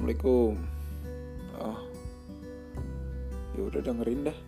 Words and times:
assalamualaikum. 0.00 0.56
Oh 1.60 1.76
ya 3.52 3.60
udah 3.68 3.80
dengerin 3.84 4.32
dah. 4.32 4.38